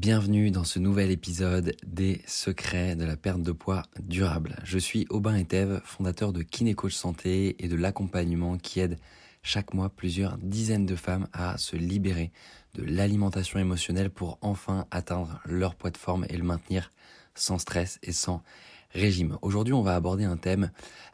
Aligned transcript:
bienvenue 0.00 0.50
dans 0.50 0.64
ce 0.64 0.78
nouvel 0.78 1.10
épisode 1.10 1.76
des 1.86 2.22
secrets 2.26 2.96
de 2.96 3.04
la 3.04 3.18
perte 3.18 3.42
de 3.42 3.52
poids 3.52 3.82
durable. 4.02 4.56
Je 4.64 4.78
suis 4.78 5.06
Aubin 5.10 5.36
Etève, 5.36 5.82
fondateur 5.84 6.32
de 6.32 6.40
Kinécoach 6.40 6.94
Santé 6.94 7.62
et 7.62 7.68
de 7.68 7.76
l'accompagnement 7.76 8.56
qui 8.56 8.80
aide 8.80 8.98
chaque 9.42 9.74
mois 9.74 9.90
plusieurs 9.90 10.38
dizaines 10.38 10.86
de 10.86 10.96
femmes 10.96 11.28
à 11.34 11.58
se 11.58 11.76
libérer 11.76 12.32
de 12.76 12.82
l'alimentation 12.82 13.58
émotionnelle 13.58 14.08
pour 14.08 14.38
enfin 14.40 14.86
atteindre 14.90 15.38
leur 15.44 15.74
poids 15.74 15.90
de 15.90 15.98
forme 15.98 16.24
et 16.30 16.36
le 16.38 16.44
maintenir 16.44 16.90
sans 17.34 17.58
stress 17.58 17.98
et 18.02 18.12
sans 18.12 18.42
régime. 18.92 19.36
Aujourd'hui, 19.42 19.74
on 19.74 19.82
va 19.82 19.96
aborder 19.96 20.24
un 20.24 20.38
thème 20.38 20.70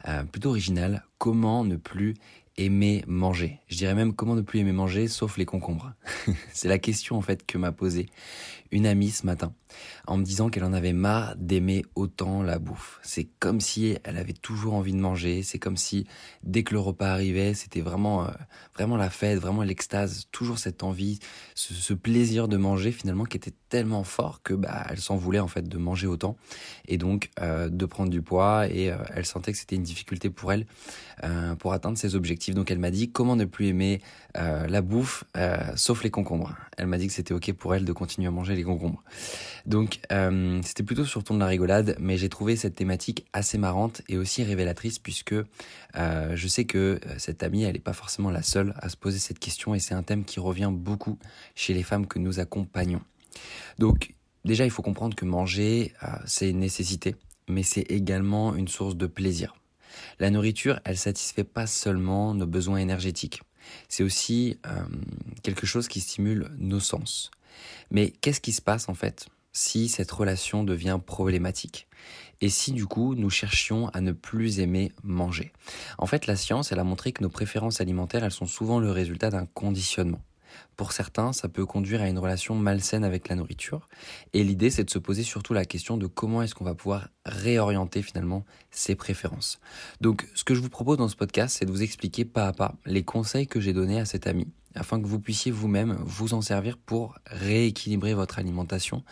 euh, 0.07 0.23
plutôt 0.23 0.51
original, 0.51 1.03
comment 1.17 1.65
ne 1.65 1.75
plus 1.75 2.13
aimer 2.57 3.03
manger. 3.07 3.59
Je 3.67 3.77
dirais 3.77 3.95
même 3.95 4.13
comment 4.13 4.35
ne 4.35 4.41
plus 4.41 4.59
aimer 4.59 4.71
manger 4.71 5.07
sauf 5.07 5.37
les 5.37 5.45
concombres. 5.45 5.93
C'est 6.53 6.67
la 6.67 6.79
question 6.79 7.15
en 7.15 7.21
fait 7.21 7.45
que 7.45 7.57
m'a 7.57 7.71
posée 7.71 8.07
une 8.71 8.85
amie 8.85 9.11
ce 9.11 9.25
matin 9.25 9.53
en 10.05 10.17
me 10.17 10.23
disant 10.23 10.49
qu'elle 10.49 10.63
en 10.63 10.73
avait 10.73 10.93
marre 10.93 11.35
d'aimer 11.35 11.85
autant 11.95 12.43
la 12.43 12.59
bouffe. 12.59 12.99
C'est 13.03 13.27
comme 13.39 13.59
si 13.59 13.97
elle 14.03 14.17
avait 14.17 14.33
toujours 14.33 14.73
envie 14.73 14.93
de 14.93 14.99
manger, 14.99 15.43
c'est 15.43 15.59
comme 15.59 15.77
si 15.77 16.05
dès 16.43 16.63
que 16.63 16.73
le 16.73 16.79
repas 16.79 17.09
arrivait, 17.09 17.53
c'était 17.53 17.81
vraiment 17.81 18.25
euh, 18.25 18.31
vraiment 18.75 18.97
la 18.97 19.09
fête, 19.09 19.39
vraiment 19.39 19.63
l'extase, 19.63 20.27
toujours 20.31 20.59
cette 20.59 20.83
envie, 20.83 21.19
ce, 21.55 21.93
plaisir 21.93 22.47
de 22.47 22.57
manger 22.57 22.91
finalement 22.91 23.23
qui 23.23 23.37
était 23.37 23.53
tellement 23.69 24.03
fort 24.03 24.41
que 24.43 24.53
bah 24.53 24.85
elle 24.89 24.99
s'en 24.99 25.15
voulait 25.15 25.39
en 25.39 25.47
fait 25.47 25.67
de 25.67 25.77
manger 25.77 26.05
autant 26.05 26.37
et 26.87 26.97
donc 26.97 27.31
euh, 27.41 27.69
de 27.69 27.85
prendre 27.85 28.11
du 28.11 28.21
poids 28.21 28.67
et 28.67 28.91
euh, 28.91 28.97
elle 29.15 29.25
sentait 29.25 29.51
que 29.51 29.57
c'était 29.57 29.75
une 29.75 29.83
difficulté 29.83 30.29
pour 30.29 30.53
elle 30.53 30.65
pour 31.57 31.73
atteindre 31.73 31.97
ses 31.97 32.15
objectifs. 32.15 32.53
Donc 32.53 32.69
elle 32.69 32.77
m'a 32.77 32.91
dit 32.91 33.11
comment 33.11 33.35
ne 33.35 33.45
plus 33.45 33.67
aimer 33.67 34.01
la 34.35 34.81
bouffe 34.81 35.23
sauf 35.75 36.03
les 36.03 36.11
concombres. 36.11 36.55
Elle 36.77 36.85
m'a 36.85 36.99
dit 36.99 37.07
que 37.07 37.13
c'était 37.13 37.33
ok 37.33 37.53
pour 37.53 37.73
elle 37.73 37.85
de 37.85 37.91
continuer 37.91 38.27
à 38.27 38.31
manger 38.31 38.55
les 38.55 38.63
concombres. 38.63 39.03
Donc 39.67 39.99
euh, 40.13 40.61
c'était 40.63 40.83
plutôt 40.83 41.03
sur 41.03 41.25
ton 41.25 41.33
de 41.33 41.41
la 41.41 41.45
rigolade, 41.45 41.97
mais 41.99 42.17
j'ai 42.17 42.29
trouvé 42.29 42.55
cette 42.55 42.75
thématique 42.75 43.25
assez 43.33 43.57
marrante 43.57 44.01
et 44.07 44.17
aussi 44.17 44.41
révélatrice 44.43 44.97
puisque 44.97 45.33
euh, 45.33 46.35
je 46.35 46.47
sais 46.47 46.63
que 46.63 46.77
euh, 47.05 47.15
cette 47.17 47.43
amie, 47.43 47.63
elle 47.63 47.73
n'est 47.73 47.79
pas 47.79 47.91
forcément 47.91 48.31
la 48.31 48.43
seule 48.43 48.73
à 48.77 48.87
se 48.87 48.95
poser 48.95 49.19
cette 49.19 49.39
question 49.39 49.75
et 49.75 49.79
c'est 49.79 49.93
un 49.93 50.03
thème 50.03 50.23
qui 50.23 50.39
revient 50.39 50.71
beaucoup 50.71 51.19
chez 51.53 51.73
les 51.73 51.83
femmes 51.83 52.07
que 52.07 52.17
nous 52.17 52.39
accompagnons. 52.39 53.01
Donc 53.77 54.13
déjà, 54.45 54.63
il 54.63 54.71
faut 54.71 54.81
comprendre 54.81 55.17
que 55.17 55.25
manger, 55.25 55.93
c'est 56.25 56.49
une 56.49 56.59
nécessité, 56.59 57.15
mais 57.49 57.61
c'est 57.61 57.81
également 57.91 58.55
une 58.55 58.69
source 58.69 58.95
de 58.95 59.05
plaisir. 59.05 59.53
La 60.19 60.29
nourriture, 60.29 60.79
elle 60.85 60.97
satisfait 60.97 61.43
pas 61.43 61.67
seulement 61.67 62.33
nos 62.33 62.47
besoins 62.47 62.77
énergétiques. 62.77 63.41
C'est 63.89 64.03
aussi 64.03 64.59
quelque 65.43 65.67
chose 65.67 65.89
qui 65.89 65.99
stimule 65.99 66.49
nos 66.57 66.79
sens. 66.79 67.31
Mais 67.91 68.11
qu'est-ce 68.11 68.41
qui 68.41 68.53
se 68.53 68.61
passe 68.61 68.87
en 68.87 68.93
fait? 68.93 69.27
Si 69.57 69.89
cette 69.89 70.11
relation 70.11 70.63
devient 70.63 70.99
problématique 71.03 71.87
et 72.41 72.49
si 72.49 72.71
du 72.73 72.85
coup 72.85 73.15
nous 73.15 73.31
cherchions 73.31 73.89
à 73.89 74.01
ne 74.01 74.11
plus 74.11 74.59
aimer 74.59 74.91
manger. 75.03 75.51
En 75.97 76.05
fait, 76.05 76.27
la 76.27 76.35
science, 76.35 76.71
elle 76.71 76.79
a 76.79 76.83
montré 76.83 77.11
que 77.11 77.23
nos 77.23 77.29
préférences 77.29 77.81
alimentaires, 77.81 78.23
elles 78.23 78.31
sont 78.31 78.45
souvent 78.45 78.79
le 78.79 78.91
résultat 78.91 79.31
d'un 79.31 79.47
conditionnement. 79.47 80.21
Pour 80.75 80.91
certains, 80.91 81.33
ça 81.33 81.49
peut 81.49 81.65
conduire 81.65 82.01
à 82.01 82.07
une 82.07 82.19
relation 82.19 82.53
malsaine 82.53 83.03
avec 83.03 83.29
la 83.29 83.35
nourriture. 83.35 83.87
Et 84.33 84.43
l'idée, 84.43 84.69
c'est 84.69 84.83
de 84.83 84.89
se 84.89 84.99
poser 84.99 85.23
surtout 85.23 85.53
la 85.53 85.65
question 85.65 85.97
de 85.97 86.07
comment 86.07 86.41
est-ce 86.41 86.53
qu'on 86.53 86.63
va 86.63 86.75
pouvoir 86.75 87.09
réorienter 87.25 88.01
finalement 88.01 88.45
ses 88.69 88.95
préférences. 88.95 89.59
Donc, 90.01 90.27
ce 90.35 90.43
que 90.43 90.53
je 90.53 90.61
vous 90.61 90.69
propose 90.69 90.97
dans 90.97 91.09
ce 91.09 91.15
podcast, 91.15 91.57
c'est 91.57 91.65
de 91.65 91.71
vous 91.71 91.83
expliquer 91.83 92.25
pas 92.25 92.47
à 92.47 92.53
pas 92.53 92.75
les 92.85 93.03
conseils 93.03 93.47
que 93.47 93.59
j'ai 93.59 93.73
donnés 93.73 93.99
à 93.99 94.05
cet 94.05 94.27
ami, 94.27 94.47
afin 94.75 95.01
que 95.01 95.07
vous 95.07 95.19
puissiez 95.19 95.51
vous-même 95.51 95.97
vous 96.05 96.33
en 96.33 96.41
servir 96.41 96.77
pour 96.77 97.17
rééquilibrer 97.25 98.13
votre 98.13 98.39
alimentation 98.39 99.03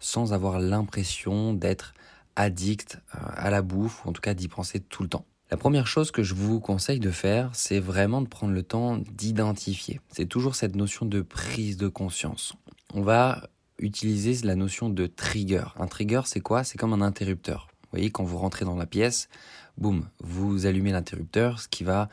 sans 0.00 0.32
avoir 0.32 0.58
l'impression 0.58 1.54
d'être 1.54 1.94
addict 2.36 3.00
euh, 3.14 3.18
à 3.36 3.50
la 3.50 3.62
bouffe, 3.62 4.04
ou 4.04 4.08
en 4.08 4.12
tout 4.12 4.22
cas 4.22 4.34
d'y 4.34 4.48
penser 4.48 4.80
tout 4.80 5.02
le 5.02 5.08
temps. 5.08 5.24
La 5.50 5.56
première 5.56 5.86
chose 5.86 6.10
que 6.10 6.22
je 6.22 6.34
vous 6.34 6.60
conseille 6.60 7.00
de 7.00 7.10
faire, 7.10 7.50
c'est 7.54 7.80
vraiment 7.80 8.22
de 8.22 8.28
prendre 8.28 8.52
le 8.52 8.62
temps 8.62 8.98
d'identifier. 8.98 10.00
C'est 10.10 10.26
toujours 10.26 10.54
cette 10.54 10.76
notion 10.76 11.06
de 11.06 11.22
prise 11.22 11.76
de 11.76 11.88
conscience. 11.88 12.54
On 12.94 13.02
va 13.02 13.48
utiliser 13.78 14.46
la 14.46 14.54
notion 14.54 14.88
de 14.90 15.06
trigger. 15.06 15.64
Un 15.76 15.86
trigger, 15.86 16.22
c'est 16.26 16.40
quoi? 16.40 16.62
C'est 16.62 16.78
comme 16.78 16.92
un 16.92 17.00
interrupteur. 17.00 17.68
Vous 17.82 17.88
voyez, 17.90 18.10
quand 18.10 18.22
vous 18.22 18.38
rentrez 18.38 18.64
dans 18.64 18.76
la 18.76 18.86
pièce, 18.86 19.28
boum, 19.76 20.08
vous 20.20 20.66
allumez 20.66 20.92
l'interrupteur, 20.92 21.58
ce 21.58 21.66
qui 21.66 21.82
va 21.82 22.08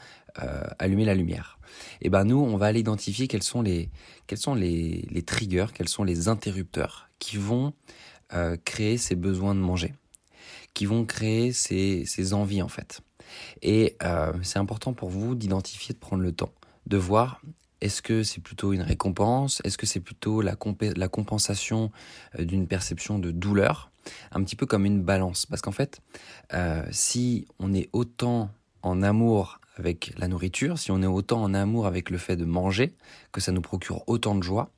allumer 0.79 1.05
la 1.05 1.15
lumière. 1.15 1.59
Et 2.01 2.07
eh 2.07 2.09
ben 2.09 2.23
nous, 2.23 2.37
on 2.37 2.57
va 2.57 2.67
aller 2.67 2.79
identifier 2.79 3.27
quels 3.27 3.43
sont 3.43 3.61
les 3.61 3.89
quels 4.27 4.37
sont 4.37 4.55
les, 4.55 5.07
les 5.09 5.21
triggers, 5.21 5.67
quels 5.73 5.89
sont 5.89 6.03
les 6.03 6.27
interrupteurs 6.27 7.09
qui 7.19 7.37
vont 7.37 7.73
euh, 8.33 8.57
créer 8.65 8.97
ces 8.97 9.15
besoins 9.15 9.55
de 9.55 9.59
manger, 9.59 9.93
qui 10.73 10.85
vont 10.85 11.05
créer 11.05 11.51
ces, 11.53 12.05
ces 12.05 12.33
envies 12.33 12.61
en 12.61 12.67
fait. 12.67 13.01
Et 13.61 13.95
euh, 14.03 14.33
c'est 14.43 14.59
important 14.59 14.93
pour 14.93 15.09
vous 15.09 15.35
d'identifier, 15.35 15.93
de 15.93 15.99
prendre 15.99 16.23
le 16.23 16.31
temps, 16.31 16.51
de 16.85 16.97
voir 16.97 17.41
est-ce 17.81 18.01
que 18.01 18.23
c'est 18.23 18.41
plutôt 18.41 18.73
une 18.73 18.81
récompense 18.81 19.61
Est-ce 19.63 19.77
que 19.77 19.85
c'est 19.85 19.99
plutôt 19.99 20.41
la, 20.41 20.55
la 20.95 21.07
compensation 21.07 21.91
euh, 22.39 22.43
d'une 22.43 22.67
perception 22.67 23.19
de 23.19 23.31
douleur 23.31 23.91
Un 24.31 24.43
petit 24.43 24.55
peu 24.55 24.65
comme 24.65 24.85
une 24.85 25.01
balance. 25.01 25.45
Parce 25.45 25.61
qu'en 25.61 25.71
fait, 25.71 26.01
euh, 26.53 26.83
si 26.91 27.47
on 27.59 27.73
est 27.73 27.89
autant 27.93 28.49
en 28.81 29.03
amour 29.03 29.59
avec 29.77 30.13
la 30.17 30.27
nourriture, 30.27 30.77
si 30.77 30.91
on 30.91 31.01
est 31.01 31.07
autant 31.07 31.41
en 31.41 31.53
amour 31.53 31.85
avec 31.85 32.09
le 32.09 32.17
fait 32.17 32.35
de 32.35 32.45
manger, 32.45 32.93
que 33.31 33.41
ça 33.41 33.51
nous 33.51 33.61
procure 33.61 34.03
autant 34.07 34.35
de 34.35 34.43
joie, 34.43 34.71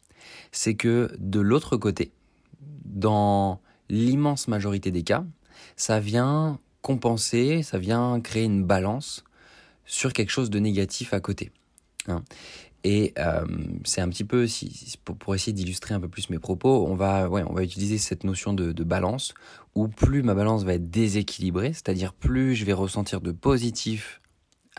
c'est 0.51 0.75
que 0.75 1.11
de 1.19 1.39
l'autre 1.39 1.77
côté, 1.77 2.11
dans 2.85 3.61
l'immense 3.89 4.47
majorité 4.47 4.91
des 4.91 5.03
cas, 5.03 5.25
ça 5.75 5.99
vient 5.99 6.59
compenser, 6.81 7.63
ça 7.63 7.77
vient 7.77 8.19
créer 8.21 8.43
une 8.43 8.63
balance 8.63 9.23
sur 9.85 10.13
quelque 10.13 10.29
chose 10.31 10.49
de 10.49 10.59
négatif 10.59 11.13
à 11.13 11.19
côté. 11.19 11.51
Hein. 12.07 12.23
Et 12.85 13.13
euh, 13.17 13.45
c'est 13.83 13.99
un 13.99 14.07
petit 14.07 14.23
peu, 14.23 14.47
pour, 15.03 15.35
essayer 15.35 15.51
d'illustrer 15.51 15.93
un 15.93 15.99
peu 15.99 16.07
plus 16.07 16.29
mes 16.29 16.39
propos, 16.39 16.87
on 16.87 16.95
va, 16.95 17.27
ouais, 17.27 17.43
on 17.45 17.53
va 17.53 17.63
utiliser 17.63 17.97
cette 17.97 18.23
notion 18.23 18.53
de 18.53 18.83
balance, 18.83 19.33
où 19.75 19.87
plus 19.87 20.23
ma 20.23 20.33
balance 20.33 20.63
va 20.63 20.75
être 20.75 20.89
déséquilibrée, 20.89 21.73
c'est-à-dire 21.73 22.13
plus 22.13 22.55
je 22.55 22.63
vais 22.65 22.73
ressentir 22.73 23.19
de 23.19 23.31
positif 23.31 24.18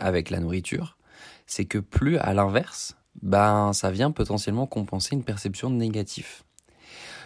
avec 0.01 0.29
la 0.29 0.39
nourriture, 0.39 0.97
c'est 1.45 1.65
que 1.65 1.77
plus 1.77 2.17
à 2.17 2.33
l'inverse, 2.33 2.97
ben 3.21 3.73
ça 3.73 3.91
vient 3.91 4.11
potentiellement 4.11 4.67
compenser 4.67 5.15
une 5.15 5.23
perception 5.23 5.69
de 5.69 5.75
négatif. 5.75 6.43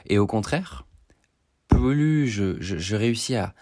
Et 0.07 0.17
au 0.17 0.27
contraire, 0.27 0.85
plus 1.67 2.27
je, 2.27 2.57
je, 2.59 2.95
réussis 2.95 3.35
à, 3.35 3.53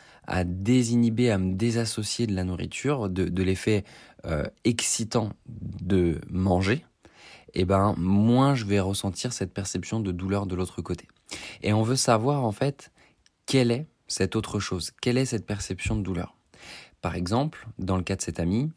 désinhiber, 0.43 1.31
à 1.31 1.37
me 1.37 1.53
désassocier 1.53 2.27
de 2.27 2.35
la 2.35 2.43
nourriture, 2.43 3.09
de, 3.09 3.25
de 3.25 3.43
l'effet 3.43 3.83
euh, 4.25 4.45
excitant 4.63 5.31
de 5.47 6.19
manger, 6.29 6.85
et 7.55 7.61
eh 7.61 7.65
ben 7.65 7.93
moins 7.99 8.55
je 8.55 8.65
vais 8.65 8.79
ressentir 8.79 9.31
cette 9.31 9.53
perception 9.53 9.99
de 9.99 10.11
douleur 10.11 10.47
de 10.47 10.55
l'autre 10.55 10.81
côté. 10.81 11.07
Et 11.61 11.71
on 11.71 11.83
veut 11.83 11.95
savoir 11.95 12.43
en 12.45 12.51
fait 12.51 12.91
quelle 13.45 13.69
est 13.69 13.85
cette 14.07 14.35
autre 14.35 14.59
chose, 14.59 14.91
quelle 15.01 15.19
est 15.19 15.25
cette 15.25 15.45
perception 15.45 15.95
de 15.95 16.01
douleur? 16.01 16.35
Par 17.01 17.15
exemple, 17.15 17.67
dans 17.79 17.97
le 17.97 18.03
cas 18.03 18.15
de 18.15 18.21
cet 18.21 18.39
ami, 18.39 18.71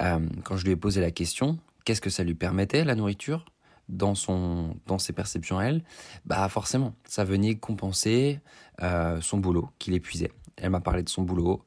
euh, 0.00 0.20
quand 0.44 0.56
je 0.56 0.64
lui 0.64 0.72
ai 0.72 0.76
posé 0.76 1.00
la 1.00 1.10
question, 1.10 1.58
qu'est-ce 1.84 2.00
que 2.00 2.10
ça 2.10 2.24
lui 2.24 2.34
permettait 2.34 2.84
la 2.84 2.94
nourriture 2.94 3.44
dans 3.88 4.14
son 4.14 4.76
dans 4.86 4.98
ses 4.98 5.12
perceptions 5.12 5.58
à 5.58 5.64
elle, 5.64 5.82
bah 6.24 6.48
forcément, 6.48 6.94
ça 7.04 7.24
venait 7.24 7.56
compenser 7.56 8.40
euh, 8.82 9.20
son 9.20 9.38
boulot 9.38 9.68
qui 9.78 9.90
l'épuisait. 9.90 10.30
Elle 10.56 10.70
m'a 10.70 10.80
parlé 10.80 11.02
de 11.02 11.08
son 11.08 11.22
boulot. 11.22 11.64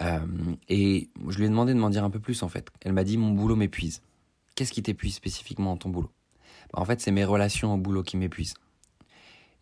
Euh, 0.00 0.20
et 0.68 1.10
je 1.28 1.38
lui 1.38 1.46
ai 1.46 1.48
demandé 1.48 1.74
de 1.74 1.78
m'en 1.78 1.90
dire 1.90 2.04
un 2.04 2.10
peu 2.10 2.20
plus 2.20 2.42
en 2.42 2.48
fait. 2.48 2.70
Elle 2.80 2.92
m'a 2.92 3.04
dit 3.04 3.18
mon 3.18 3.30
boulot 3.30 3.56
m'épuise. 3.56 4.02
Qu'est-ce 4.54 4.72
qui 4.72 4.82
t'épuise 4.82 5.14
spécifiquement 5.14 5.72
dans 5.72 5.76
ton 5.76 5.90
boulot? 5.90 6.10
Bah, 6.72 6.80
En 6.80 6.84
fait, 6.84 7.00
c'est 7.00 7.10
mes 7.10 7.24
relations 7.24 7.74
au 7.74 7.76
boulot 7.76 8.02
qui 8.02 8.16
m'épuisent. 8.16 8.54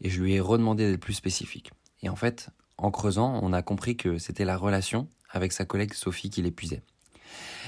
Et 0.01 0.11
je 0.11 0.23
lui 0.23 0.35
ai 0.35 0.41
redemandé 0.41 0.91
d'être 0.91 1.01
plus 1.01 1.15
spécifique. 1.15 1.73
Et 2.03 2.09
en 2.09 2.17
fait, 2.17 2.51
en 2.79 2.91
creusant, 2.91 3.39
on 3.43 3.53
a 3.53 3.63
compris 3.63 3.97
que 3.97 4.19
c'était 4.19 4.45
la 4.45 4.57
relation 4.57 5.09
avec 5.31 5.53
sa 5.53 5.65
collègue 5.65 5.95
Sophie 5.95 6.31
qui 6.31 6.43
l'épuisait. 6.43 6.83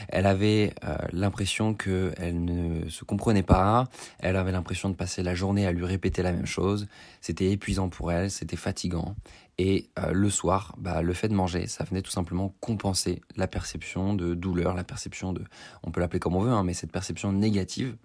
Elle 0.09 0.27
avait 0.27 0.75
euh, 0.85 0.97
l'impression 1.13 1.75
qu'elle 1.75 2.45
ne 2.45 2.89
se 2.89 3.05
comprenait 3.05 3.43
pas, 3.43 3.89
elle 4.19 4.37
avait 4.37 4.53
l'impression 4.53 4.89
de 4.91 4.95
passer 4.95 5.23
la 5.23 5.35
journée 5.35 5.67
à 5.67 5.73
lui 5.73 5.85
répéter 5.85 6.23
la 6.23 6.33
même 6.33 6.47
chose, 6.47 6.87
c'était 7.21 7.51
épuisant 7.51 7.89
pour 7.89 8.13
elle, 8.13 8.31
c'était 8.31 8.57
fatigant, 8.57 9.17
et 9.59 9.89
euh, 9.99 10.13
le 10.13 10.29
soir, 10.29 10.75
bah, 10.79 11.03
le 11.03 11.13
fait 11.15 11.29
de 11.29 11.35
manger, 11.35 11.67
ça 11.67 11.85
venait 11.85 12.03
tout 12.03 12.11
simplement 12.11 12.55
compenser 12.61 13.23
la 13.37 13.47
perception 13.47 14.15
de 14.15 14.35
douleur, 14.35 14.75
la 14.75 14.85
perception 14.85 15.33
de, 15.33 15.43
on 15.83 15.91
peut 15.91 16.01
l'appeler 16.01 16.21
comme 16.21 16.37
on 16.37 16.41
veut, 16.41 16.53
hein, 16.53 16.63
mais 16.63 16.75
cette 16.75 16.93
perception 16.93 17.33
négative, 17.33 17.97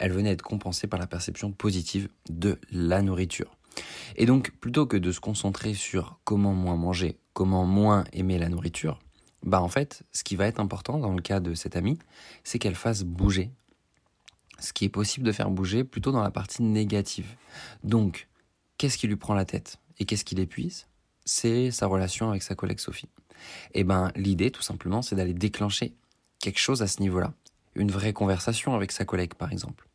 elle 0.00 0.12
venait 0.12 0.32
être 0.32 0.42
compensée 0.42 0.88
par 0.88 0.98
la 0.98 1.06
perception 1.06 1.52
positive 1.52 2.08
de 2.28 2.58
la 2.72 3.00
nourriture. 3.00 3.56
Et 4.16 4.26
donc, 4.26 4.50
plutôt 4.60 4.86
que 4.86 4.96
de 4.96 5.12
se 5.12 5.20
concentrer 5.20 5.74
sur 5.74 6.18
comment 6.24 6.54
moins 6.54 6.76
manger, 6.76 7.18
comment 7.32 7.64
moins 7.64 8.04
aimer 8.12 8.38
la 8.38 8.48
nourriture, 8.48 8.98
bah 9.44 9.60
en 9.60 9.68
fait, 9.68 10.02
ce 10.12 10.24
qui 10.24 10.36
va 10.36 10.46
être 10.46 10.60
important 10.60 10.98
dans 10.98 11.12
le 11.12 11.22
cas 11.22 11.40
de 11.40 11.54
cette 11.54 11.76
amie, 11.76 11.98
c'est 12.44 12.58
qu'elle 12.58 12.74
fasse 12.74 13.04
bouger 13.04 13.52
ce 14.58 14.72
qui 14.72 14.84
est 14.84 14.90
possible 14.90 15.26
de 15.26 15.32
faire 15.32 15.50
bouger 15.50 15.84
plutôt 15.84 16.12
dans 16.12 16.22
la 16.22 16.30
partie 16.30 16.62
négative. 16.62 17.36
Donc, 17.84 18.28
qu'est-ce 18.76 18.98
qui 18.98 19.06
lui 19.06 19.16
prend 19.16 19.34
la 19.34 19.44
tête 19.44 19.78
et 19.98 20.04
qu'est-ce 20.04 20.24
qui 20.24 20.34
l'épuise? 20.34 20.86
C'est 21.24 21.70
sa 21.70 21.86
relation 21.86 22.30
avec 22.30 22.42
sa 22.42 22.54
collègue 22.54 22.80
Sophie. 22.80 23.08
Eh 23.74 23.84
ben 23.84 24.10
l'idée 24.16 24.50
tout 24.50 24.62
simplement 24.62 25.00
c'est 25.00 25.14
d'aller 25.14 25.34
déclencher 25.34 25.94
quelque 26.40 26.58
chose 26.58 26.82
à 26.82 26.88
ce 26.88 27.00
niveau-là. 27.00 27.34
Une 27.76 27.90
vraie 27.90 28.12
conversation 28.12 28.74
avec 28.74 28.90
sa 28.90 29.04
collègue 29.04 29.34
par 29.34 29.52
exemple. 29.52 29.88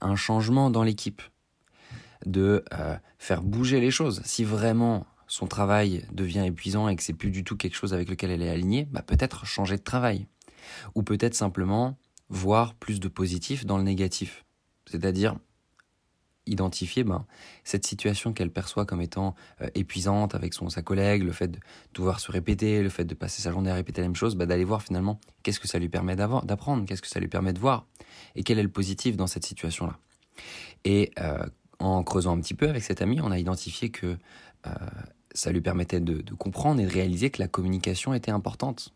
Un 0.00 0.16
changement 0.16 0.70
dans 0.70 0.82
l'équipe. 0.82 1.20
De 2.26 2.64
euh, 2.74 2.96
faire 3.18 3.42
bouger 3.42 3.80
les 3.80 3.90
choses. 3.90 4.20
Si 4.24 4.44
vraiment 4.44 5.06
son 5.28 5.46
travail 5.46 6.04
devient 6.12 6.44
épuisant 6.46 6.88
et 6.88 6.96
que 6.96 7.02
c'est 7.02 7.12
plus 7.12 7.30
du 7.30 7.44
tout 7.44 7.56
quelque 7.56 7.76
chose 7.76 7.94
avec 7.94 8.10
lequel 8.10 8.30
elle 8.30 8.42
est 8.42 8.50
alignée, 8.50 8.86
bah 8.90 9.02
peut-être 9.02 9.46
changer 9.46 9.76
de 9.76 9.82
travail. 9.82 10.26
Ou 10.94 11.02
peut-être 11.02 11.34
simplement 11.34 11.96
voir 12.28 12.74
plus 12.74 13.00
de 13.00 13.08
positif 13.08 13.64
dans 13.64 13.78
le 13.78 13.84
négatif. 13.84 14.44
C'est-à-dire 14.86 15.36
identifier 16.46 17.04
ben, 17.04 17.26
cette 17.64 17.86
situation 17.86 18.32
qu'elle 18.32 18.50
perçoit 18.50 18.86
comme 18.86 19.00
étant 19.00 19.34
euh, 19.60 19.68
épuisante 19.74 20.34
avec 20.34 20.54
son, 20.54 20.68
sa 20.68 20.82
collègue, 20.82 21.22
le 21.24 21.32
fait 21.32 21.48
de 21.48 21.58
devoir 21.92 22.20
se 22.20 22.30
répéter, 22.30 22.82
le 22.82 22.88
fait 22.88 23.04
de 23.04 23.14
passer 23.14 23.42
sa 23.42 23.50
journée 23.50 23.70
à 23.70 23.74
répéter 23.74 24.00
la 24.00 24.08
même 24.08 24.16
chose, 24.16 24.36
bah, 24.36 24.46
d'aller 24.46 24.64
voir 24.64 24.82
finalement 24.82 25.20
qu'est-ce 25.42 25.60
que 25.60 25.68
ça 25.68 25.78
lui 25.78 25.88
permet 25.88 26.16
d'apprendre, 26.16 26.84
qu'est-ce 26.86 27.02
que 27.02 27.08
ça 27.08 27.20
lui 27.20 27.28
permet 27.28 27.52
de 27.52 27.58
voir, 27.58 27.86
et 28.36 28.44
quel 28.44 28.58
est 28.58 28.62
le 28.62 28.70
positif 28.70 29.16
dans 29.16 29.26
cette 29.26 29.44
situation-là. 29.44 29.98
Et 30.84 31.10
euh, 31.18 31.44
en 31.78 32.02
creusant 32.02 32.36
un 32.36 32.40
petit 32.40 32.54
peu 32.54 32.68
avec 32.68 32.82
cette 32.82 33.02
amie, 33.02 33.20
on 33.20 33.30
a 33.30 33.38
identifié 33.38 33.90
que 33.90 34.16
euh, 34.66 34.70
ça 35.32 35.52
lui 35.52 35.60
permettait 35.60 36.00
de, 36.00 36.22
comprendre 36.34 36.80
et 36.80 36.86
de 36.86 36.90
réaliser 36.90 37.30
que 37.30 37.40
la 37.40 37.48
communication 37.48 38.14
était 38.14 38.30
importante. 38.30 38.94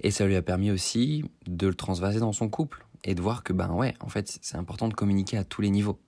Et 0.00 0.10
ça 0.10 0.26
lui 0.26 0.36
a 0.36 0.42
permis 0.42 0.70
aussi 0.70 1.24
de 1.46 1.66
le 1.66 1.74
transvaser 1.74 2.20
dans 2.20 2.32
son 2.32 2.48
couple 2.48 2.86
et 3.04 3.14
de 3.14 3.20
voir 3.20 3.42
que, 3.42 3.52
ben 3.52 3.70
ouais, 3.72 3.94
en 4.00 4.08
fait, 4.08 4.38
c'est 4.40 4.56
important 4.56 4.88
de 4.88 4.94
communiquer 4.94 5.36
à 5.36 5.44
tous 5.44 5.60
les 5.60 5.70
niveaux. 5.70 5.98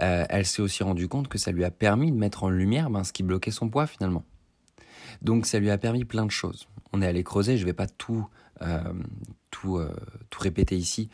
Euh, 0.00 0.24
elle 0.30 0.46
s'est 0.46 0.62
aussi 0.62 0.82
rendue 0.82 1.08
compte 1.08 1.28
que 1.28 1.36
ça 1.36 1.52
lui 1.52 1.64
a 1.64 1.70
permis 1.70 2.10
de 2.10 2.16
mettre 2.16 2.44
en 2.44 2.48
lumière 2.48 2.88
ben, 2.88 3.04
ce 3.04 3.12
qui 3.12 3.22
bloquait 3.22 3.50
son 3.50 3.68
poids 3.68 3.86
finalement. 3.86 4.24
Donc 5.20 5.44
ça 5.44 5.58
lui 5.58 5.70
a 5.70 5.76
permis 5.76 6.04
plein 6.04 6.24
de 6.24 6.30
choses. 6.30 6.66
On 6.92 7.02
est 7.02 7.06
allé 7.06 7.22
creuser, 7.22 7.58
je 7.58 7.62
ne 7.62 7.66
vais 7.66 7.74
pas 7.74 7.86
tout, 7.86 8.26
euh, 8.62 8.80
tout, 9.50 9.80
tout 10.30 10.40
répéter 10.40 10.76
ici, 10.76 11.10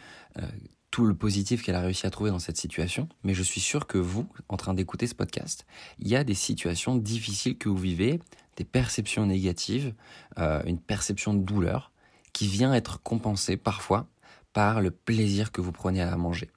tout 0.97 1.05
le 1.05 1.13
positif 1.15 1.63
qu'elle 1.63 1.75
a 1.75 1.83
réussi 1.83 2.07
à 2.07 2.11
trouver 2.11 2.31
dans 2.31 2.39
cette 2.39 2.57
situation, 2.57 3.07
mais 3.23 3.35
je 3.35 3.43
suis 3.43 3.61
sûr 3.61 3.87
que 3.87 3.99
vous, 3.99 4.27
en 4.49 4.57
train 4.57 4.73
d'écouter 4.73 5.07
ce 5.07 5.15
podcast, 5.15 5.67
il 5.99 6.09
y 6.09 6.17
a 6.17 6.25
des 6.25 6.33
situations 6.33 6.97
difficiles 6.97 7.59
que 7.59 7.69
vous 7.69 7.77
vivez, 7.77 8.19
des 8.57 8.65
perceptions 8.65 9.27
négatives, 9.27 9.93
une 10.39 10.79
perception 10.79 11.35
de 11.35 11.41
douleur 11.41 11.93
qui 12.33 12.47
vient 12.47 12.73
être 12.73 13.03
compensée 13.03 13.59
parfois 13.59 14.09
par 14.55 14.81
le 14.81 14.91
plaisir 14.91 15.53
que 15.53 15.61
vous 15.61 15.71
prenez 15.71 16.01
à 16.01 16.17
manger 16.17 16.49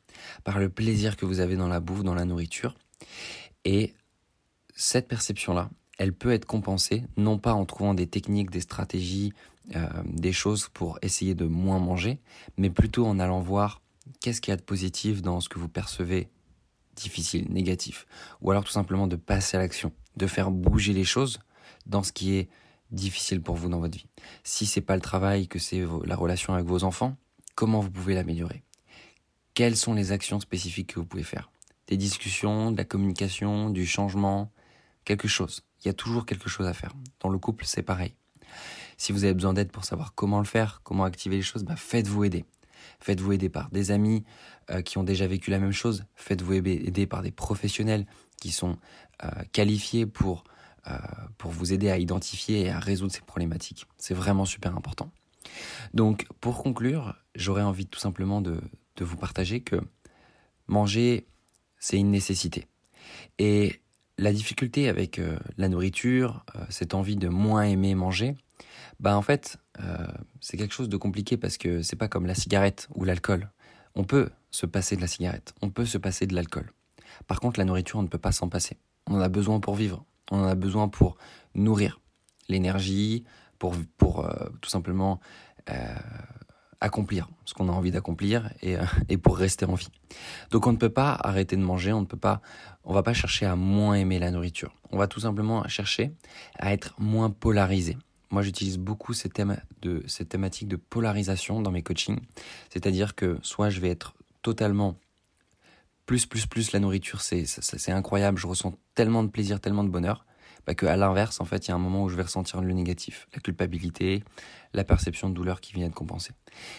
par 0.45 0.57
le 0.57 0.69
plaisir 0.69 1.17
que 1.17 1.25
vous 1.25 1.41
avez 1.41 1.57
dans 1.57 1.67
la 1.67 1.81
bouffe, 1.81 2.03
dans 2.03 2.15
la 2.15 2.23
nourriture. 2.23 2.75
Et 3.65 3.93
cette 4.73 5.09
perception-là, 5.09 5.69
elle 5.97 6.13
peut 6.13 6.31
être 6.31 6.45
compensée, 6.45 7.03
non 7.17 7.37
pas 7.37 7.53
en 7.53 7.65
trouvant 7.65 7.93
des 7.93 8.07
techniques, 8.07 8.51
des 8.51 8.61
stratégies, 8.61 9.33
euh, 9.75 9.87
des 10.05 10.31
choses 10.31 10.69
pour 10.73 10.97
essayer 11.01 11.35
de 11.35 11.45
moins 11.45 11.79
manger, 11.79 12.19
mais 12.57 12.69
plutôt 12.69 13.05
en 13.05 13.19
allant 13.19 13.41
voir 13.41 13.81
qu'est-ce 14.19 14.41
qu'il 14.41 14.51
y 14.51 14.53
a 14.53 14.57
de 14.57 14.61
positif 14.61 15.21
dans 15.21 15.39
ce 15.39 15.49
que 15.49 15.59
vous 15.59 15.69
percevez 15.69 16.29
difficile, 16.95 17.47
négatif, 17.49 18.05
ou 18.41 18.51
alors 18.51 18.63
tout 18.63 18.71
simplement 18.71 19.07
de 19.07 19.15
passer 19.15 19.57
à 19.57 19.59
l'action, 19.59 19.93
de 20.17 20.27
faire 20.27 20.51
bouger 20.51 20.93
les 20.93 21.05
choses 21.05 21.39
dans 21.85 22.03
ce 22.03 22.11
qui 22.11 22.35
est 22.35 22.49
difficile 22.91 23.41
pour 23.41 23.55
vous 23.55 23.69
dans 23.69 23.79
votre 23.79 23.97
vie. 23.97 24.07
Si 24.43 24.65
c'est 24.65 24.81
pas 24.81 24.95
le 24.95 25.01
travail, 25.01 25.47
que 25.47 25.59
c'est 25.59 25.85
la 26.05 26.15
relation 26.15 26.53
avec 26.53 26.65
vos 26.65 26.83
enfants, 26.83 27.15
comment 27.55 27.79
vous 27.79 27.91
pouvez 27.91 28.15
l'améliorer? 28.15 28.63
Quelles 29.53 29.77
sont 29.77 29.93
les 29.93 30.11
actions 30.11 30.39
spécifiques 30.39 30.93
que 30.93 30.99
vous 30.99 31.05
pouvez 31.05 31.23
faire? 31.23 31.51
Des 31.87 31.97
discussions, 31.97 32.71
de 32.71 32.77
la 32.77 32.85
communication, 32.85 33.69
du 33.69 33.85
changement, 33.85 34.51
quelque 35.05 35.27
chose. 35.27 35.63
Il 35.83 35.87
y 35.87 35.89
a 35.89 35.93
toujours 35.93 36.25
quelque 36.25 36.49
chose 36.49 36.67
à 36.67 36.73
faire. 36.73 36.93
Dans 37.19 37.29
le 37.29 37.37
couple, 37.37 37.65
c'est 37.65 37.83
pareil. 37.83 38.13
Si 38.97 39.11
vous 39.11 39.23
avez 39.23 39.33
besoin 39.33 39.53
d'aide 39.53 39.71
pour 39.71 39.85
savoir 39.85 40.13
comment 40.13 40.39
le 40.39 40.45
faire, 40.45 40.81
comment 40.83 41.05
activer 41.05 41.37
les 41.37 41.41
choses, 41.41 41.63
bah 41.63 41.75
faites-vous 41.75 42.25
aider. 42.25 42.45
Faites-vous 42.99 43.33
aider 43.33 43.49
par 43.49 43.69
des 43.69 43.91
amis 43.91 44.23
euh, 44.69 44.81
qui 44.81 44.97
ont 44.97 45.03
déjà 45.03 45.27
vécu 45.27 45.51
la 45.51 45.59
même 45.59 45.71
chose. 45.71 46.05
Faites-vous 46.15 46.53
aider 46.53 47.07
par 47.07 47.21
des 47.21 47.31
professionnels 47.31 48.05
qui 48.39 48.51
sont 48.51 48.77
euh, 49.23 49.29
qualifiés 49.51 50.05
pour, 50.05 50.43
euh, 50.87 50.97
pour 51.37 51.51
vous 51.51 51.73
aider 51.73 51.89
à 51.89 51.97
identifier 51.97 52.61
et 52.61 52.69
à 52.69 52.79
résoudre 52.79 53.11
ces 53.11 53.21
problématiques. 53.21 53.85
C'est 53.97 54.13
vraiment 54.13 54.45
super 54.45 54.75
important. 54.75 55.11
Donc, 55.93 56.27
pour 56.41 56.61
conclure, 56.61 57.15
j'aurais 57.35 57.63
envie 57.63 57.87
tout 57.87 57.99
simplement 57.99 58.41
de, 58.41 58.61
de 58.95 59.05
vous 59.05 59.17
partager 59.17 59.61
que 59.61 59.77
manger, 60.67 61.25
c'est 61.79 61.97
une 61.97 62.11
nécessité. 62.11 62.67
Et 63.39 63.81
la 64.17 64.33
difficulté 64.33 64.89
avec 64.89 65.19
la 65.57 65.69
nourriture, 65.69 66.45
cette 66.69 66.93
envie 66.93 67.15
de 67.15 67.29
moins 67.29 67.63
aimer 67.63 67.95
manger, 67.95 68.35
bah 68.99 69.17
en 69.17 69.21
fait, 69.21 69.57
euh, 69.79 70.07
c'est 70.41 70.57
quelque 70.57 70.73
chose 70.73 70.89
de 70.89 70.97
compliqué 70.97 71.37
parce 71.37 71.57
que 71.57 71.81
c'est 71.81 71.95
pas 71.95 72.07
comme 72.07 72.25
la 72.25 72.35
cigarette 72.35 72.87
ou 72.95 73.03
l'alcool. 73.03 73.49
On 73.95 74.03
peut 74.03 74.29
se 74.51 74.65
passer 74.65 74.95
de 74.95 75.01
la 75.01 75.07
cigarette, 75.07 75.53
on 75.61 75.69
peut 75.69 75.85
se 75.85 75.97
passer 75.97 76.27
de 76.27 76.35
l'alcool. 76.35 76.71
Par 77.27 77.39
contre, 77.39 77.59
la 77.59 77.65
nourriture, 77.65 77.99
on 77.99 78.03
ne 78.03 78.07
peut 78.07 78.17
pas 78.17 78.31
s'en 78.31 78.49
passer. 78.49 78.77
On 79.07 79.15
en 79.15 79.21
a 79.21 79.29
besoin 79.29 79.59
pour 79.59 79.75
vivre, 79.75 80.05
on 80.31 80.39
en 80.39 80.47
a 80.47 80.55
besoin 80.55 80.87
pour 80.87 81.17
nourrir 81.55 81.99
l'énergie, 82.47 83.23
pour, 83.57 83.75
pour 83.97 84.27
tout 84.61 84.69
simplement 84.69 85.19
accomplir 86.81 87.29
ce 87.45 87.53
qu'on 87.53 87.69
a 87.69 87.71
envie 87.71 87.91
d'accomplir 87.91 88.51
et, 88.61 88.77
euh, 88.77 88.83
et, 89.09 89.17
pour 89.17 89.37
rester 89.37 89.65
en 89.65 89.75
vie. 89.75 89.89
Donc 90.51 90.67
on 90.67 90.71
ne 90.71 90.77
peut 90.77 90.89
pas 90.89 91.17
arrêter 91.21 91.55
de 91.55 91.61
manger, 91.61 91.91
on 91.93 92.01
ne 92.01 92.05
peut 92.05 92.17
pas, 92.17 92.41
on 92.83 92.93
va 92.93 93.03
pas 93.03 93.13
chercher 93.13 93.45
à 93.45 93.55
moins 93.55 93.95
aimer 93.95 94.19
la 94.19 94.31
nourriture. 94.31 94.75
On 94.91 94.97
va 94.97 95.07
tout 95.07 95.19
simplement 95.19 95.67
chercher 95.67 96.13
à 96.57 96.73
être 96.73 96.95
moins 96.99 97.29
polarisé. 97.29 97.97
Moi, 98.31 98.41
j'utilise 98.41 98.77
beaucoup 98.77 99.13
ces 99.13 99.29
thèmes 99.29 99.59
de 99.81 100.03
cette 100.07 100.29
thématique 100.29 100.67
de 100.67 100.75
polarisation 100.75 101.61
dans 101.61 101.71
mes 101.71 101.81
coachings, 101.81 102.19
c'est-à-dire 102.69 103.15
que 103.15 103.39
soit 103.41 103.69
je 103.69 103.79
vais 103.79 103.89
être 103.89 104.13
totalement 104.41 104.97
plus 106.05 106.25
plus 106.25 106.47
plus 106.47 106.71
la 106.71 106.79
nourriture, 106.79 107.21
c'est 107.21 107.45
c'est 107.45 107.91
incroyable, 107.91 108.37
je 108.37 108.47
ressens 108.47 108.73
tellement 108.95 109.23
de 109.23 109.29
plaisir, 109.29 109.59
tellement 109.59 109.83
de 109.83 109.89
bonheur, 109.89 110.25
bah 110.65 110.73
que 110.73 110.85
à 110.85 110.95
l'inverse, 110.95 111.39
en 111.39 111.45
fait, 111.45 111.67
il 111.67 111.69
y 111.69 111.71
a 111.71 111.75
un 111.75 111.79
moment 111.79 112.03
où 112.03 112.09
je 112.09 112.15
vais 112.15 112.23
ressentir 112.23 112.61
le 112.61 112.73
négatif, 112.73 113.27
la 113.33 113.39
culpabilité, 113.39 114.23
la 114.73 114.83
perception 114.83 115.29
de 115.29 115.33
douleur 115.33 115.61
qui 115.61 115.73
vient 115.73 115.87
de 115.87 115.93
compenser. 115.93 116.33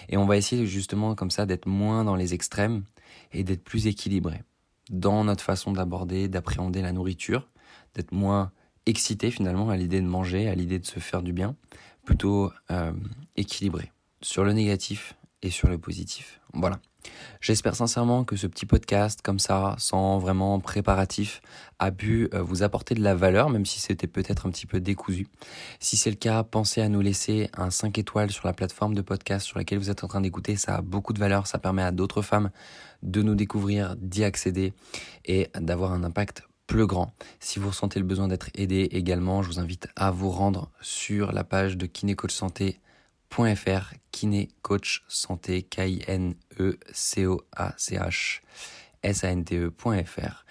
Et 0.08 0.16
on 0.16 0.26
va 0.26 0.36
essayer 0.36 0.66
justement 0.66 1.14
comme 1.14 1.30
ça 1.30 1.46
d'être 1.46 1.66
moins 1.66 2.04
dans 2.04 2.16
les 2.16 2.34
extrêmes 2.34 2.84
et 3.32 3.44
d'être 3.44 3.64
plus 3.64 3.86
équilibré 3.86 4.42
dans 4.90 5.24
notre 5.24 5.44
façon 5.44 5.72
d'aborder, 5.72 6.28
d'appréhender 6.28 6.82
la 6.82 6.92
nourriture, 6.92 7.48
d'être 7.94 8.12
moins 8.12 8.52
excité 8.86 9.30
finalement 9.30 9.70
à 9.70 9.76
l'idée 9.76 10.00
de 10.00 10.06
manger, 10.06 10.48
à 10.48 10.54
l'idée 10.54 10.78
de 10.78 10.86
se 10.86 11.00
faire 11.00 11.22
du 11.22 11.32
bien, 11.32 11.56
plutôt 12.04 12.52
euh, 12.70 12.92
équilibré 13.36 13.92
sur 14.22 14.44
le 14.44 14.52
négatif 14.52 15.14
et 15.42 15.50
sur 15.50 15.68
le 15.68 15.78
positif. 15.78 16.40
Voilà. 16.52 16.80
J'espère 17.40 17.74
sincèrement 17.74 18.24
que 18.24 18.36
ce 18.36 18.46
petit 18.46 18.66
podcast, 18.66 19.20
comme 19.22 19.38
ça, 19.38 19.74
sans 19.78 20.18
vraiment 20.18 20.60
préparatif, 20.60 21.40
a 21.78 21.90
pu 21.90 22.28
euh, 22.34 22.42
vous 22.42 22.62
apporter 22.62 22.94
de 22.94 23.02
la 23.02 23.14
valeur, 23.14 23.48
même 23.48 23.64
si 23.64 23.80
c'était 23.80 24.06
peut-être 24.06 24.46
un 24.46 24.50
petit 24.50 24.66
peu 24.66 24.80
décousu. 24.80 25.26
Si 25.78 25.96
c'est 25.96 26.10
le 26.10 26.16
cas, 26.16 26.42
pensez 26.42 26.82
à 26.82 26.88
nous 26.88 27.00
laisser 27.00 27.48
un 27.56 27.70
5 27.70 27.96
étoiles 27.98 28.30
sur 28.30 28.46
la 28.46 28.52
plateforme 28.52 28.94
de 28.94 29.00
podcast 29.00 29.46
sur 29.46 29.58
laquelle 29.58 29.78
vous 29.78 29.90
êtes 29.90 30.04
en 30.04 30.08
train 30.08 30.20
d'écouter. 30.20 30.56
Ça 30.56 30.76
a 30.76 30.82
beaucoup 30.82 31.14
de 31.14 31.18
valeur, 31.18 31.46
ça 31.46 31.58
permet 31.58 31.82
à 31.82 31.92
d'autres 31.92 32.22
femmes 32.22 32.50
de 33.02 33.22
nous 33.22 33.34
découvrir, 33.34 33.96
d'y 33.96 34.24
accéder 34.24 34.74
et 35.24 35.48
d'avoir 35.58 35.92
un 35.92 36.04
impact 36.04 36.42
plus 36.70 36.86
grand. 36.86 37.12
Si 37.40 37.58
vous 37.58 37.70
ressentez 37.70 37.98
le 37.98 38.06
besoin 38.06 38.28
d'être 38.28 38.48
aidé 38.54 38.88
également, 38.92 39.42
je 39.42 39.48
vous 39.48 39.58
invite 39.58 39.88
à 39.96 40.12
vous 40.12 40.30
rendre 40.30 40.70
sur 40.80 41.32
la 41.32 41.42
page 41.42 41.76
de 41.76 41.86
Kinécoach 41.86 42.32
Santé 42.32 42.78
K-I-N-E-C-O-A-C-H, 45.68 46.30
S-A-N-T-E.fr, 49.02 50.44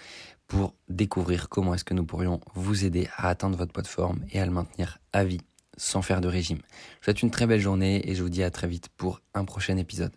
pour 0.50 0.76
découvrir 0.90 1.48
comment 1.48 1.74
est-ce 1.74 1.86
que 1.86 1.94
nous 1.94 2.06
pourrions 2.06 2.42
vous 2.54 2.84
aider 2.84 3.08
à 3.16 3.30
atteindre 3.30 3.58
votre 3.58 3.72
plateforme 3.72 4.26
et 4.34 4.42
à 4.42 4.46
le 4.46 4.52
maintenir 4.52 4.98
à 5.14 5.24
vie 5.24 5.40
sans 5.78 6.02
faire 6.02 6.20
de 6.20 6.28
régime. 6.28 6.58
Je 6.58 6.64
vous 6.64 7.04
souhaite 7.06 7.22
une 7.22 7.32
très 7.32 7.48
belle 7.48 7.62
journée 7.62 8.10
et 8.10 8.16
je 8.16 8.24
vous 8.24 8.30
dis 8.30 8.44
à 8.44 8.52
très 8.52 8.68
vite 8.68 8.90
pour 8.98 9.22
un 9.34 9.46
prochain 9.46 9.78
épisode. 9.78 10.12